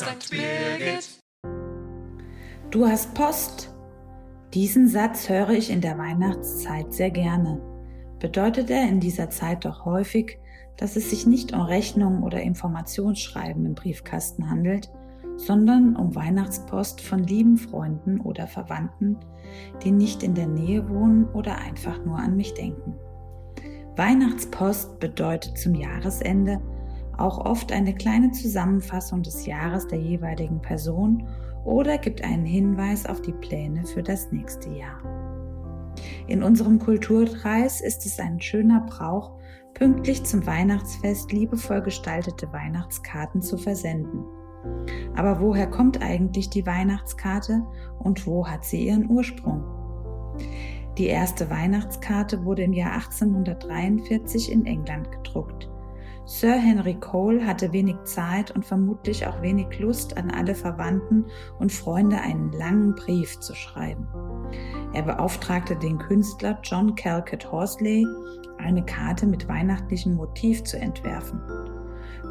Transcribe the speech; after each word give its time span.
St. 0.00 0.30
Birgit. 0.30 1.20
Du 2.70 2.86
hast 2.86 3.12
Post. 3.12 3.70
Diesen 4.54 4.88
Satz 4.88 5.28
höre 5.28 5.50
ich 5.50 5.70
in 5.70 5.82
der 5.82 5.98
Weihnachtszeit 5.98 6.94
sehr 6.94 7.10
gerne. 7.10 7.60
Bedeutet 8.18 8.70
er 8.70 8.88
in 8.88 9.00
dieser 9.00 9.28
Zeit 9.28 9.66
doch 9.66 9.84
häufig, 9.84 10.38
dass 10.78 10.96
es 10.96 11.10
sich 11.10 11.26
nicht 11.26 11.52
um 11.52 11.60
Rechnungen 11.60 12.22
oder 12.22 12.40
Informationsschreiben 12.40 13.66
im 13.66 13.74
Briefkasten 13.74 14.48
handelt, 14.48 14.90
sondern 15.36 15.94
um 15.96 16.14
Weihnachtspost 16.14 17.02
von 17.02 17.18
lieben 17.18 17.58
Freunden 17.58 18.22
oder 18.22 18.46
Verwandten, 18.46 19.18
die 19.82 19.90
nicht 19.90 20.22
in 20.22 20.32
der 20.34 20.46
Nähe 20.46 20.88
wohnen 20.88 21.26
oder 21.34 21.58
einfach 21.58 22.02
nur 22.06 22.16
an 22.16 22.36
mich 22.36 22.54
denken. 22.54 22.94
Weihnachtspost 23.96 24.98
bedeutet 24.98 25.58
zum 25.58 25.74
Jahresende 25.74 26.58
auch 27.20 27.44
oft 27.44 27.72
eine 27.72 27.94
kleine 27.94 28.30
Zusammenfassung 28.32 29.22
des 29.22 29.46
Jahres 29.46 29.86
der 29.86 29.98
jeweiligen 29.98 30.60
Person 30.60 31.28
oder 31.64 31.98
gibt 31.98 32.24
einen 32.24 32.46
Hinweis 32.46 33.06
auf 33.06 33.20
die 33.20 33.32
Pläne 33.32 33.84
für 33.84 34.02
das 34.02 34.32
nächste 34.32 34.70
Jahr. 34.70 35.02
In 36.26 36.42
unserem 36.42 36.78
Kulturkreis 36.78 37.80
ist 37.80 38.06
es 38.06 38.18
ein 38.18 38.40
schöner 38.40 38.86
Brauch, 38.88 39.32
pünktlich 39.74 40.24
zum 40.24 40.46
Weihnachtsfest 40.46 41.32
liebevoll 41.32 41.82
gestaltete 41.82 42.52
Weihnachtskarten 42.52 43.42
zu 43.42 43.58
versenden. 43.58 44.24
Aber 45.16 45.40
woher 45.40 45.66
kommt 45.66 46.02
eigentlich 46.02 46.50
die 46.50 46.66
Weihnachtskarte 46.66 47.64
und 47.98 48.26
wo 48.26 48.46
hat 48.46 48.64
sie 48.64 48.86
ihren 48.86 49.08
Ursprung? 49.10 49.64
Die 50.98 51.06
erste 51.06 51.48
Weihnachtskarte 51.50 52.44
wurde 52.44 52.62
im 52.62 52.72
Jahr 52.72 52.92
1843 52.92 54.52
in 54.52 54.66
England 54.66 55.10
gedruckt. 55.10 55.69
Sir 56.30 56.54
Henry 56.54 56.94
Cole 56.94 57.44
hatte 57.44 57.72
wenig 57.72 57.96
Zeit 58.04 58.52
und 58.52 58.64
vermutlich 58.64 59.26
auch 59.26 59.42
wenig 59.42 59.80
Lust, 59.80 60.16
an 60.16 60.30
alle 60.30 60.54
Verwandten 60.54 61.26
und 61.58 61.72
Freunde 61.72 62.20
einen 62.20 62.52
langen 62.52 62.94
Brief 62.94 63.40
zu 63.40 63.52
schreiben. 63.52 64.06
Er 64.94 65.02
beauftragte 65.02 65.74
den 65.74 65.98
Künstler 65.98 66.56
John 66.62 66.94
Calcutt 66.94 67.50
Horsley, 67.50 68.06
eine 68.58 68.84
Karte 68.84 69.26
mit 69.26 69.48
weihnachtlichem 69.48 70.14
Motiv 70.14 70.62
zu 70.62 70.78
entwerfen. 70.78 71.40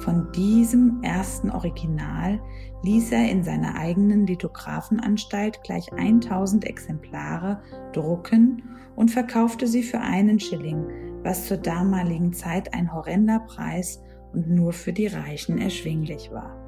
Von 0.00 0.30
diesem 0.32 1.02
ersten 1.02 1.50
Original 1.50 2.40
ließ 2.82 3.10
er 3.12 3.28
in 3.28 3.42
seiner 3.42 3.74
eigenen 3.76 4.26
Lithographenanstalt 4.26 5.62
gleich 5.64 5.92
1000 5.92 6.64
Exemplare 6.66 7.60
drucken 7.92 8.62
und 8.94 9.10
verkaufte 9.10 9.66
sie 9.66 9.82
für 9.82 10.00
einen 10.00 10.38
Schilling, 10.38 10.86
was 11.24 11.46
zur 11.46 11.56
damaligen 11.56 12.32
Zeit 12.32 12.74
ein 12.74 12.92
horrender 12.92 13.40
Preis 13.40 14.02
und 14.32 14.48
nur 14.48 14.72
für 14.72 14.92
die 14.92 15.08
Reichen 15.08 15.58
erschwinglich 15.58 16.30
war. 16.30 16.67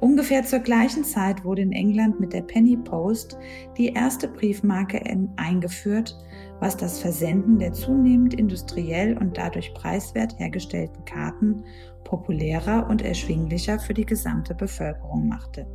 Ungefähr 0.00 0.44
zur 0.44 0.60
gleichen 0.60 1.04
Zeit 1.04 1.44
wurde 1.44 1.62
in 1.62 1.72
England 1.72 2.20
mit 2.20 2.32
der 2.32 2.42
Penny 2.42 2.76
Post 2.76 3.38
die 3.76 3.88
erste 3.88 4.28
Briefmarke 4.28 5.02
eingeführt, 5.36 6.16
was 6.60 6.76
das 6.76 7.00
Versenden 7.00 7.58
der 7.58 7.72
zunehmend 7.72 8.34
industriell 8.34 9.16
und 9.16 9.36
dadurch 9.36 9.72
preiswert 9.74 10.38
hergestellten 10.38 11.04
Karten 11.04 11.64
populärer 12.04 12.88
und 12.88 13.02
erschwinglicher 13.02 13.78
für 13.78 13.94
die 13.94 14.06
gesamte 14.06 14.54
Bevölkerung 14.54 15.28
machte. 15.28 15.66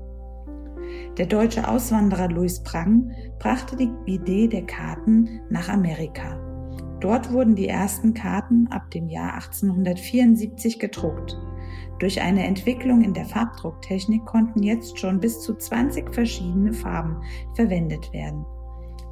Der 1.18 1.28
deutsche 1.28 1.68
Auswanderer 1.68 2.28
Louis 2.30 2.62
Prang 2.64 3.12
brachte 3.40 3.76
die 3.76 3.92
Idee 4.06 4.48
der 4.48 4.66
Karten 4.66 5.42
nach 5.50 5.70
Amerika. 5.70 6.40
Dort 7.00 7.32
wurden 7.32 7.56
die 7.56 7.68
ersten 7.68 8.14
Karten 8.14 8.68
ab 8.68 8.90
dem 8.92 9.10
Jahr 9.10 9.34
1874 9.36 10.80
gedruckt. 10.80 11.38
Durch 12.00 12.22
eine 12.22 12.46
Entwicklung 12.46 13.02
in 13.02 13.14
der 13.14 13.26
Farbdrucktechnik 13.26 14.26
konnten 14.26 14.64
jetzt 14.64 15.00
schon 15.00 15.20
bis 15.20 15.42
zu 15.42 15.56
20 15.56 16.14
verschiedene 16.14 16.74
Farben 16.74 17.18
verwendet 17.56 18.12
werden. 18.14 18.46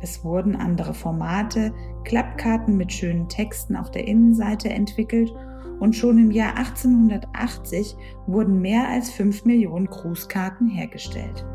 Es 0.01 0.23
wurden 0.23 0.55
andere 0.55 0.93
Formate, 0.93 1.73
Klappkarten 2.03 2.75
mit 2.75 2.91
schönen 2.91 3.29
Texten 3.29 3.75
auf 3.75 3.91
der 3.91 4.07
Innenseite 4.07 4.69
entwickelt 4.69 5.33
und 5.79 5.95
schon 5.95 6.17
im 6.17 6.31
Jahr 6.31 6.57
1880 6.57 7.95
wurden 8.27 8.61
mehr 8.61 8.87
als 8.87 9.11
5 9.11 9.45
Millionen 9.45 9.87
Grußkarten 9.87 10.67
hergestellt. 10.67 11.45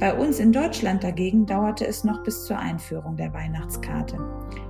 Bei 0.00 0.12
uns 0.12 0.40
in 0.40 0.52
Deutschland 0.52 1.04
dagegen 1.04 1.46
dauerte 1.46 1.86
es 1.86 2.04
noch 2.04 2.22
bis 2.22 2.44
zur 2.44 2.58
Einführung 2.58 3.16
der 3.16 3.32
Weihnachtskarte. 3.32 4.18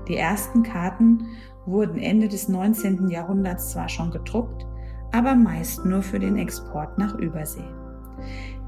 Die 0.06 0.17
ersten 0.17 0.62
Karten 0.62 1.27
wurden 1.67 1.99
Ende 1.99 2.28
des 2.28 2.49
19. 2.49 3.09
Jahrhunderts 3.09 3.71
zwar 3.71 3.89
schon 3.89 4.11
gedruckt, 4.11 4.67
aber 5.14 5.36
meist 5.36 5.84
nur 5.84 6.02
für 6.02 6.19
den 6.19 6.36
Export 6.36 6.98
nach 6.98 7.14
Übersee. 7.14 7.62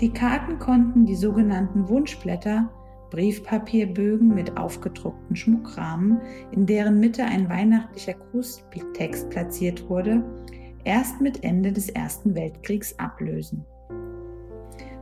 Die 0.01 0.13
Karten 0.13 0.61
konnten 0.61 1.05
die 1.05 1.17
sogenannten 1.17 1.89
Wunschblätter, 1.89 2.71
Briefpapierbögen 3.11 4.29
mit 4.29 4.57
aufgedruckten 4.57 5.35
Schmuckrahmen, 5.35 6.21
in 6.53 6.65
deren 6.65 7.01
Mitte 7.01 7.25
ein 7.25 7.49
weihnachtlicher 7.49 8.15
Grußtext 8.15 9.29
platziert 9.31 9.89
wurde, 9.91 10.23
erst 10.85 11.21
mit 11.21 11.43
Ende 11.43 11.73
des 11.73 11.89
Ersten 11.89 12.37
Weltkriegs 12.37 12.97
ablösen. 12.99 13.65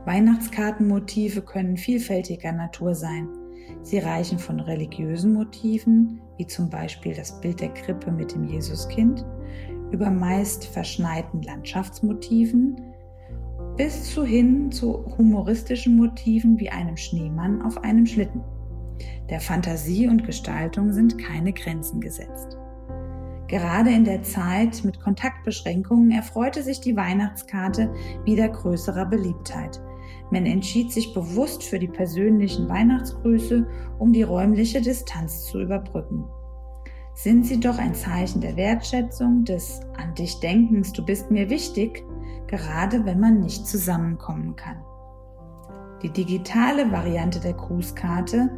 Weihnachtskartenmotive 0.05 1.41
können 1.43 1.77
vielfältiger 1.77 2.53
Natur 2.53 2.95
sein. 2.95 3.27
Sie 3.83 3.99
reichen 3.99 4.39
von 4.39 4.59
religiösen 4.59 5.33
Motiven, 5.33 6.21
wie 6.37 6.47
zum 6.47 6.69
Beispiel 6.71 7.13
das 7.13 7.39
Bild 7.39 7.59
der 7.59 7.73
Krippe 7.73 8.11
mit 8.11 8.33
dem 8.33 8.45
Jesuskind, 8.45 9.25
über 9.91 10.09
meist 10.09 10.65
verschneiten 10.65 11.41
Landschaftsmotiven 11.41 12.81
bis 13.77 14.13
zu 14.13 14.23
hin 14.23 14.71
zu 14.71 15.05
humoristischen 15.17 15.97
Motiven 15.97 16.59
wie 16.59 16.69
einem 16.69 16.95
Schneemann 16.95 17.61
auf 17.61 17.83
einem 17.83 18.05
Schlitten. 18.05 18.41
Der 19.29 19.41
Fantasie 19.41 20.07
und 20.07 20.25
Gestaltung 20.25 20.93
sind 20.93 21.17
keine 21.17 21.51
Grenzen 21.51 21.99
gesetzt. 21.99 22.57
Gerade 23.47 23.91
in 23.91 24.05
der 24.05 24.23
Zeit 24.23 24.83
mit 24.85 24.99
Kontaktbeschränkungen 25.01 26.11
erfreute 26.11 26.63
sich 26.63 26.79
die 26.79 26.95
Weihnachtskarte 26.95 27.93
wieder 28.23 28.47
größerer 28.47 29.05
Beliebtheit. 29.05 29.81
Man 30.31 30.45
entschied 30.45 30.91
sich 30.91 31.13
bewusst 31.13 31.63
für 31.63 31.77
die 31.77 31.87
persönlichen 31.87 32.67
Weihnachtsgrüße, 32.69 33.67
um 33.99 34.13
die 34.13 34.23
räumliche 34.23 34.81
Distanz 34.81 35.43
zu 35.43 35.59
überbrücken 35.59 36.25
sind 37.15 37.45
sie 37.45 37.59
doch 37.59 37.77
ein 37.77 37.95
Zeichen 37.95 38.41
der 38.41 38.57
Wertschätzung, 38.57 39.45
des 39.45 39.79
an 39.97 40.13
dich 40.15 40.39
Denkens, 40.41 40.91
du 40.91 41.03
bist 41.03 41.31
mir 41.31 41.49
wichtig, 41.49 42.03
gerade 42.47 43.05
wenn 43.05 43.19
man 43.19 43.39
nicht 43.39 43.65
zusammenkommen 43.65 44.55
kann. 44.55 44.77
Die 46.03 46.09
digitale 46.09 46.91
Variante 46.91 47.39
der 47.39 47.53
Grußkarte 47.53 48.49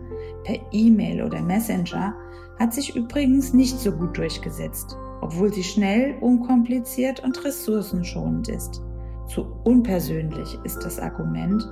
per 0.43 0.57
E-Mail 0.71 1.21
oder 1.21 1.41
Messenger 1.41 2.15
hat 2.59 2.73
sich 2.73 2.95
übrigens 2.95 3.53
nicht 3.53 3.79
so 3.79 3.91
gut 3.91 4.17
durchgesetzt, 4.17 4.97
obwohl 5.21 5.53
sie 5.53 5.63
schnell, 5.63 6.17
unkompliziert 6.19 7.23
und 7.23 7.45
ressourcenschonend 7.45 8.49
ist. 8.49 8.81
Zu 9.27 9.45
unpersönlich 9.65 10.57
ist 10.63 10.79
das 10.79 10.99
Argument, 10.99 11.63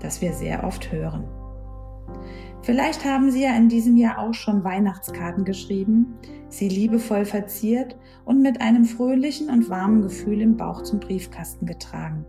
das 0.00 0.22
wir 0.22 0.32
sehr 0.32 0.62
oft 0.64 0.92
hören. 0.92 1.24
Vielleicht 2.62 3.04
haben 3.04 3.30
Sie 3.30 3.42
ja 3.42 3.54
in 3.56 3.68
diesem 3.68 3.96
Jahr 3.96 4.18
auch 4.18 4.32
schon 4.32 4.64
Weihnachtskarten 4.64 5.44
geschrieben, 5.44 6.14
sie 6.48 6.68
liebevoll 6.68 7.24
verziert 7.24 7.96
und 8.24 8.40
mit 8.40 8.60
einem 8.60 8.84
fröhlichen 8.84 9.50
und 9.50 9.68
warmen 9.68 10.02
Gefühl 10.02 10.40
im 10.40 10.56
Bauch 10.56 10.82
zum 10.82 11.00
Briefkasten 11.00 11.66
getragen. 11.66 12.24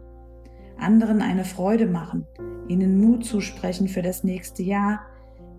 Anderen 0.78 1.22
eine 1.22 1.46
Freude 1.46 1.86
machen, 1.86 2.26
ihnen 2.68 3.00
Mut 3.00 3.24
zusprechen 3.24 3.88
für 3.88 4.02
das 4.02 4.24
nächste 4.24 4.64
Jahr, 4.64 5.02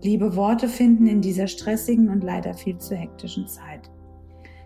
liebe 0.03 0.35
Worte 0.35 0.67
finden 0.67 1.07
in 1.07 1.21
dieser 1.21 1.47
stressigen 1.47 2.09
und 2.09 2.23
leider 2.23 2.53
viel 2.53 2.77
zu 2.77 2.95
hektischen 2.95 3.47
Zeit. 3.47 3.89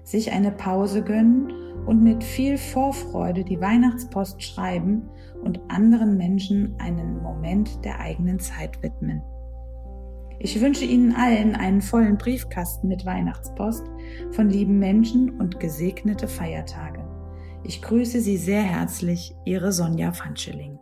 Sich 0.04 0.32
eine 0.32 0.52
Pause 0.52 1.04
gönnen 1.04 1.54
und 1.86 2.04
mit 2.04 2.24
viel 2.24 2.58
Vorfreude 2.58 3.44
die 3.44 3.62
Weihnachtspost 3.62 4.42
schreiben 4.42 5.04
und 5.44 5.62
anderen 5.70 6.18
Menschen 6.18 6.76
einen 6.80 7.22
Moment 7.22 7.86
der 7.86 8.00
eigenen 8.00 8.40
Zeit 8.40 8.82
widmen. 8.84 9.22
Ich 10.44 10.60
wünsche 10.60 10.86
Ihnen 10.86 11.14
allen 11.14 11.56
einen 11.56 11.84
vollen 11.84 12.18
Briefkasten 12.18 12.88
mit 12.88 13.06
Weihnachtspost 13.06 13.86
von 14.32 14.50
lieben 14.50 14.80
Menschen 14.80 15.40
und 15.40 15.60
gesegnete 15.60 16.28
Feiertage. 16.28 17.08
Ich 17.64 17.80
grüße 17.80 18.20
Sie 18.22 18.38
sehr 18.38 18.64
herzlich, 18.64 19.36
Ihre 19.46 19.72
Sonja 19.72 20.12
Fanscheling. 20.14 20.80